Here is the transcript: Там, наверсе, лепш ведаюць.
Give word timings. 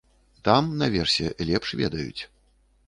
Там, 0.47 0.71
наверсе, 0.83 1.27
лепш 1.51 1.77
ведаюць. 1.85 2.21